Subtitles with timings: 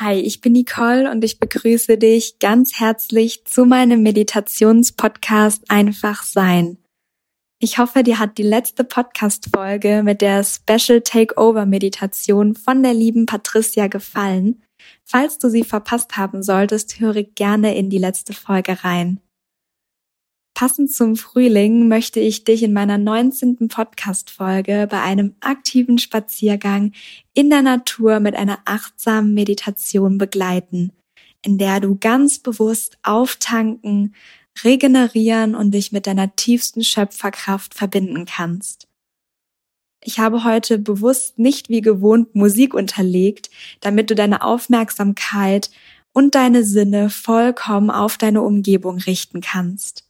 [0.00, 6.78] Hi, ich bin Nicole und ich begrüße dich ganz herzlich zu meinem Meditationspodcast Einfach Sein.
[7.60, 13.26] Ich hoffe, dir hat die letzte Podcast-Folge mit der Special Takeover Meditation von der lieben
[13.26, 14.64] Patricia gefallen.
[15.04, 19.20] Falls du sie verpasst haben solltest, höre gerne in die letzte Folge rein.
[20.54, 23.66] Passend zum Frühling möchte ich dich in meiner 19.
[23.66, 26.92] Podcast-Folge bei einem aktiven Spaziergang
[27.34, 30.92] in der Natur mit einer achtsamen Meditation begleiten,
[31.42, 34.14] in der du ganz bewusst auftanken,
[34.62, 38.86] regenerieren und dich mit deiner tiefsten Schöpferkraft verbinden kannst.
[40.04, 45.72] Ich habe heute bewusst nicht wie gewohnt Musik unterlegt, damit du deine Aufmerksamkeit
[46.12, 50.04] und deine Sinne vollkommen auf deine Umgebung richten kannst.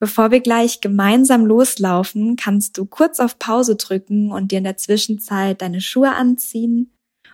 [0.00, 4.76] Bevor wir gleich gemeinsam loslaufen, kannst du kurz auf Pause drücken und dir in der
[4.76, 6.92] Zwischenzeit deine Schuhe anziehen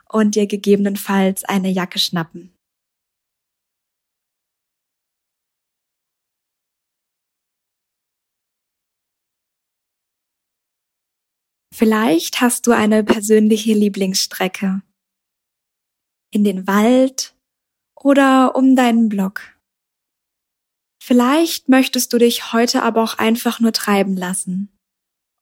[0.09, 2.55] und dir gegebenenfalls eine Jacke schnappen.
[11.75, 14.83] Vielleicht hast du eine persönliche Lieblingsstrecke.
[16.31, 17.35] In den Wald
[17.97, 19.54] oder um deinen Block.
[21.07, 24.71] Vielleicht möchtest du dich heute aber auch einfach nur treiben lassen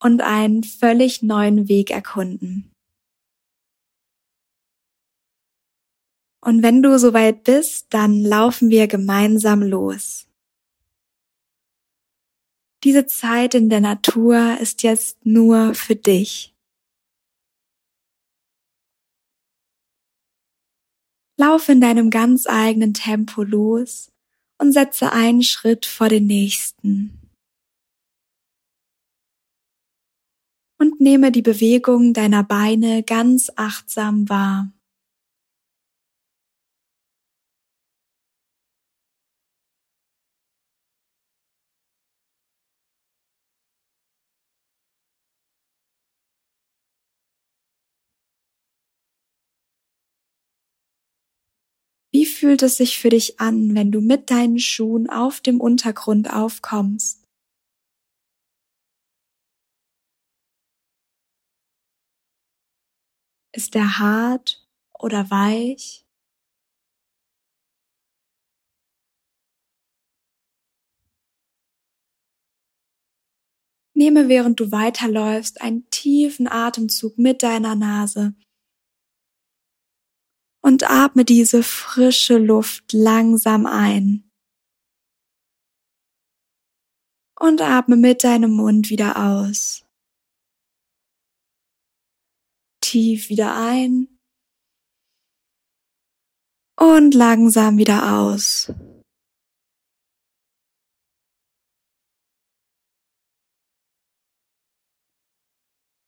[0.01, 2.69] und einen völlig neuen Weg erkunden.
[6.41, 10.27] Und wenn du soweit bist, dann laufen wir gemeinsam los.
[12.83, 16.53] Diese Zeit in der Natur ist jetzt nur für dich.
[21.37, 24.12] Lauf in deinem ganz eigenen Tempo los
[24.63, 27.19] und setze einen Schritt vor den nächsten.
[30.79, 34.71] Und nehme die Bewegung deiner Beine ganz achtsam wahr.
[52.43, 57.23] Fühlt es sich für dich an, wenn du mit deinen Schuhen auf dem Untergrund aufkommst?
[63.53, 64.67] Ist er hart
[64.99, 66.05] oder weich?
[73.95, 78.35] Nehme während du weiterläufst einen tiefen Atemzug mit deiner Nase
[80.63, 84.31] und atme diese frische Luft langsam ein.
[87.39, 89.85] Und atme mit deinem Mund wieder aus.
[92.81, 94.07] Tief wieder ein
[96.79, 98.71] und langsam wieder aus.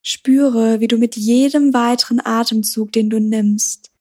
[0.02, 3.95] Spüre, wie du mit jedem weiteren Atemzug, den du nimmst,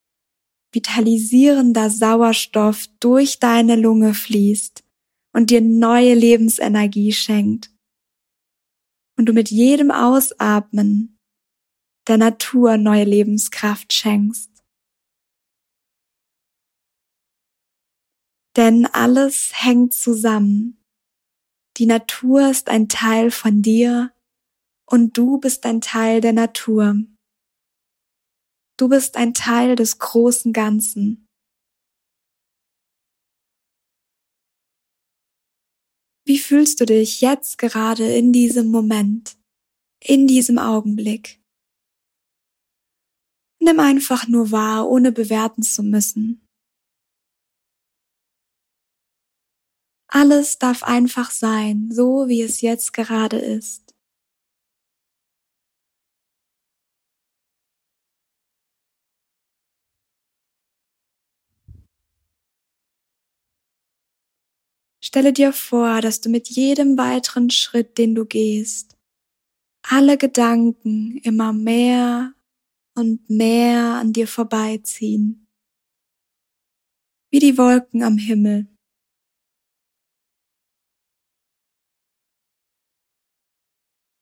[0.75, 4.85] vitalisierender Sauerstoff durch deine Lunge fließt
[5.33, 7.71] und dir neue Lebensenergie schenkt.
[9.17, 11.19] Und du mit jedem Ausatmen
[12.09, 14.51] der Natur neue Lebenskraft schenkst.
[18.57, 20.85] Denn alles hängt zusammen.
[21.77, 24.13] Die Natur ist ein Teil von dir
[24.87, 26.97] und du bist ein Teil der Natur.
[28.77, 31.29] Du bist ein Teil des großen Ganzen.
[36.27, 39.37] Wie fühlst du dich jetzt gerade in diesem Moment,
[40.01, 41.41] in diesem Augenblick?
[43.61, 46.41] Nimm einfach nur wahr, ohne bewerten zu müssen.
[50.09, 53.84] Alles darf einfach sein, so wie es jetzt gerade ist.
[65.07, 68.97] Stelle dir vor, dass du mit jedem weiteren Schritt, den du gehst,
[69.83, 72.33] alle Gedanken immer mehr
[72.95, 75.47] und mehr an dir vorbeiziehen,
[77.31, 78.67] wie die Wolken am Himmel.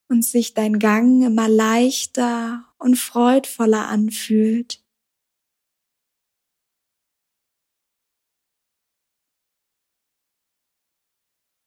[0.09, 4.82] Und sich dein Gang immer leichter und freudvoller anfühlt.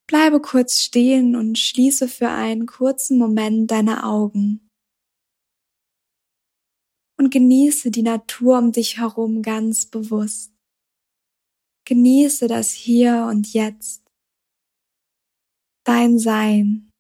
[0.08, 4.66] Bleibe kurz stehen und schließe für einen kurzen Moment deine Augen.
[7.18, 10.54] und genieße die Natur um dich herum ganz bewusst.
[11.86, 14.04] Genieße das Hier und Jetzt,
[15.84, 16.92] dein Sein.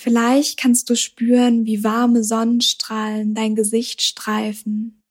[0.00, 5.02] Vielleicht kannst du spüren, wie warme Sonnenstrahlen dein Gesicht streifen.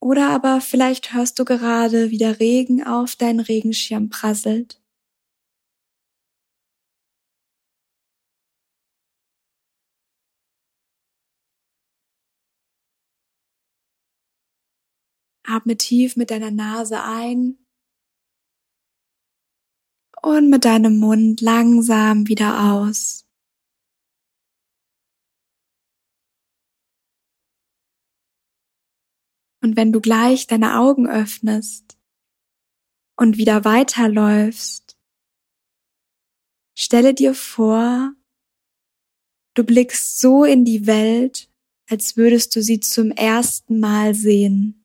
[0.00, 4.80] Oder aber vielleicht hörst du gerade, wie der Regen auf deinen Regenschirm prasselt.
[15.44, 17.58] Atme tief mit deiner Nase ein
[20.26, 23.24] und mit deinem Mund langsam wieder aus.
[29.62, 31.96] Und wenn du gleich deine Augen öffnest
[33.16, 34.98] und wieder weiterläufst,
[36.76, 38.12] stelle dir vor,
[39.54, 41.48] du blickst so in die Welt,
[41.88, 44.84] als würdest du sie zum ersten Mal sehen,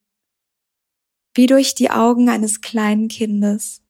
[1.33, 3.80] wie durch die Augen eines kleinen Kindes.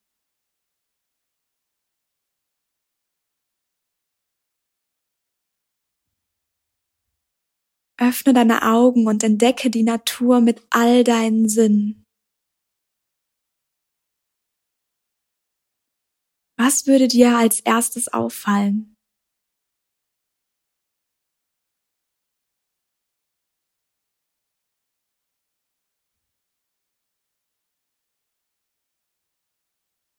[8.01, 12.03] Öffne deine Augen und entdecke die Natur mit all deinen Sinnen.
[16.57, 18.95] Was würde dir als erstes auffallen?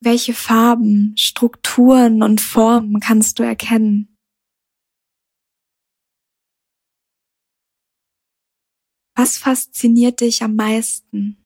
[0.01, 4.12] Welche Farben, Strukturen und Formen kannst du erkennen?
[9.23, 11.37] Was fasziniert dich am meisten?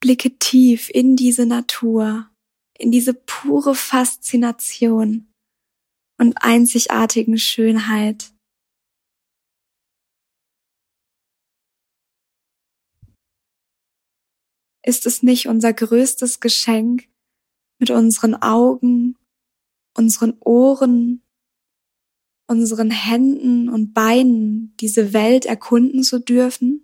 [0.00, 2.28] Blicke tief in diese Natur,
[2.76, 5.32] in diese pure Faszination
[6.18, 8.33] und einzigartigen Schönheit.
[14.84, 17.08] Ist es nicht unser größtes Geschenk,
[17.78, 19.16] mit unseren Augen,
[19.96, 21.22] unseren Ohren,
[22.46, 26.83] unseren Händen und Beinen diese Welt erkunden zu dürfen?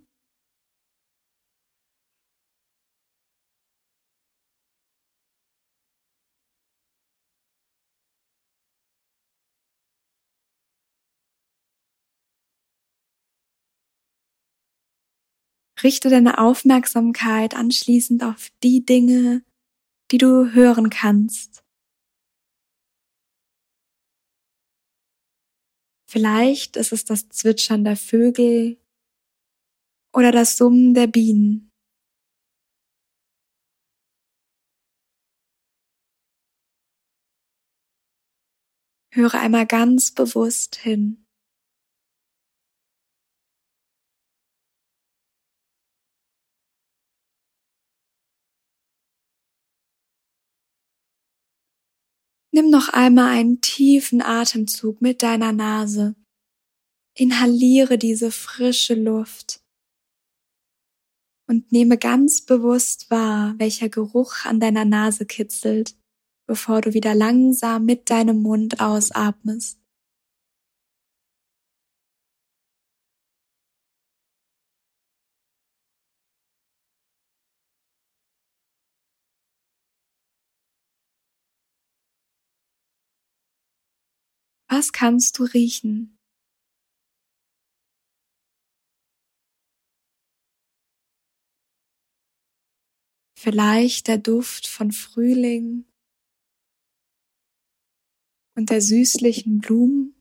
[15.82, 19.42] Richte deine Aufmerksamkeit anschließend auf die Dinge,
[20.10, 21.64] die du hören kannst.
[26.06, 28.78] Vielleicht ist es das Zwitschern der Vögel
[30.12, 31.70] oder das Summen der Bienen.
[39.12, 41.26] Höre einmal ganz bewusst hin.
[52.52, 56.16] Nimm noch einmal einen tiefen Atemzug mit deiner Nase.
[57.14, 59.60] Inhaliere diese frische Luft
[61.50, 65.96] und nehme ganz bewusst wahr, welcher Geruch an deiner Nase kitzelt,
[66.46, 69.79] bevor du wieder langsam mit deinem Mund ausatmest.
[84.72, 86.16] Was kannst du riechen?
[93.36, 95.86] Vielleicht der Duft von Frühling
[98.54, 100.14] und der süßlichen Blumen?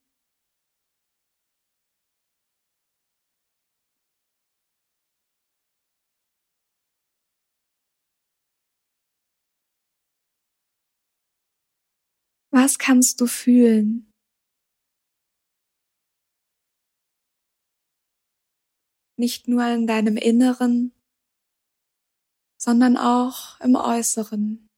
[12.51, 14.08] Was kannst du fühlen?
[19.19, 20.93] Nicht nur in deinem Inneren,
[22.57, 24.69] sondern auch im Äußeren.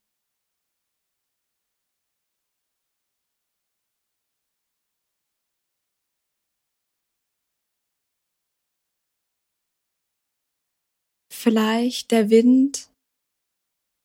[11.32, 12.92] Vielleicht der Wind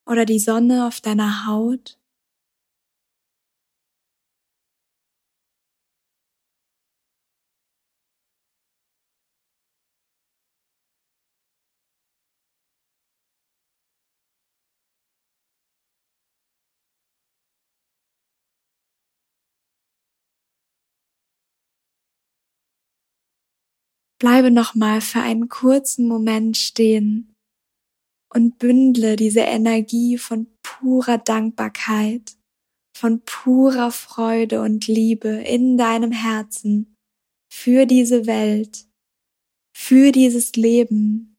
[0.06, 1.98] oder die Sonne auf deiner Haut.
[24.18, 27.34] Bleibe nochmal für einen kurzen Moment stehen
[28.32, 32.36] und bündle diese Energie von purer Dankbarkeit,
[32.96, 36.96] von purer Freude und Liebe in deinem Herzen
[37.52, 38.86] für diese Welt,
[39.76, 41.36] für dieses Leben,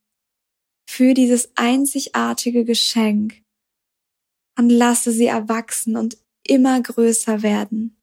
[0.89, 3.43] für dieses einzigartige Geschenk
[4.57, 6.17] und lasse sie erwachsen und
[6.47, 8.01] immer größer werden,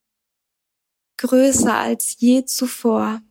[1.21, 3.23] größer als je zuvor.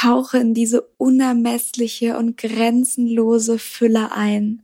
[0.00, 4.62] Tauche in diese unermessliche und grenzenlose Fülle ein.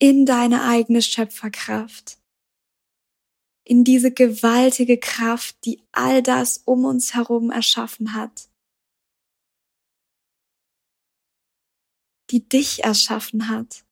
[0.00, 2.20] In deine eigene Schöpferkraft.
[3.64, 8.48] In diese gewaltige Kraft, die all das um uns herum erschaffen hat.
[12.30, 13.84] Die dich erschaffen hat.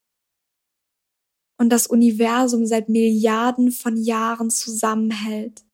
[1.59, 5.66] Und das Universum seit Milliarden von Jahren zusammenhält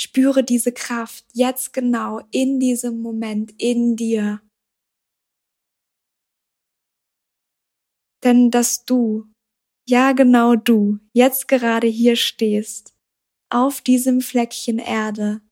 [0.00, 4.40] Spüre diese Kraft jetzt genau in diesem Moment in dir.
[8.24, 9.30] Denn dass du,
[9.86, 12.94] ja genau du, jetzt gerade hier stehst,
[13.50, 15.42] auf diesem Fleckchen Erde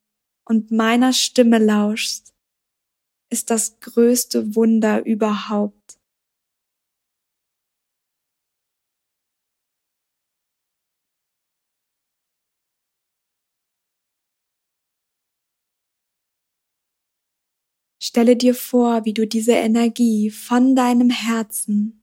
[0.49, 2.33] und meiner Stimme lauschst,
[3.31, 5.98] ist das größte Wunder überhaupt.
[18.09, 22.03] Stelle dir vor, wie du diese Energie von deinem Herzen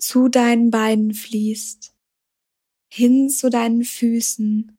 [0.00, 1.92] zu deinen Beinen fließt,
[2.88, 4.78] hin zu deinen Füßen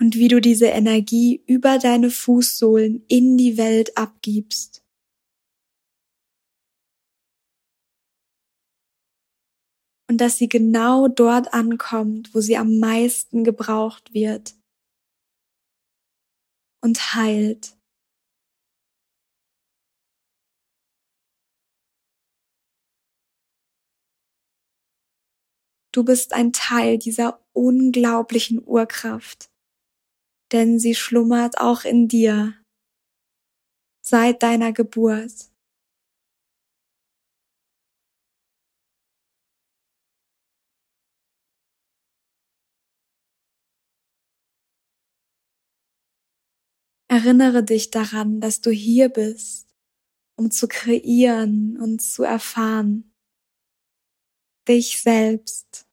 [0.00, 4.85] und wie du diese Energie über deine Fußsohlen in die Welt abgibst.
[10.08, 14.54] Und dass sie genau dort ankommt, wo sie am meisten gebraucht wird
[16.82, 17.76] und heilt.
[25.92, 29.50] Du bist ein Teil dieser unglaublichen Urkraft,
[30.52, 32.54] denn sie schlummert auch in dir
[34.04, 35.55] seit deiner Geburt.
[47.16, 49.74] Erinnere dich daran, dass du hier bist,
[50.38, 53.10] um zu kreieren und zu erfahren.
[54.68, 55.88] Dich selbst.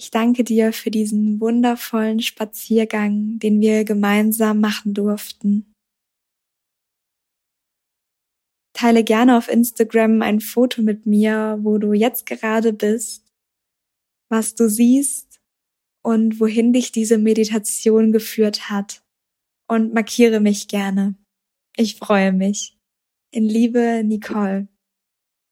[0.00, 5.74] Ich danke dir für diesen wundervollen Spaziergang, den wir gemeinsam machen durften.
[8.72, 13.25] Teile gerne auf Instagram ein Foto mit mir, wo du jetzt gerade bist
[14.28, 15.40] was du siehst
[16.02, 19.02] und wohin dich diese Meditation geführt hat.
[19.68, 21.16] Und markiere mich gerne.
[21.76, 22.78] Ich freue mich.
[23.32, 24.68] In Liebe, Nicole.